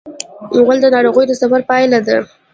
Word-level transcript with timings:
غول 0.65 0.77
د 0.81 0.85
ناروغ 0.95 1.17
د 1.27 1.31
سفر 1.41 1.61
پایله 1.69 1.99
ده. 2.07 2.17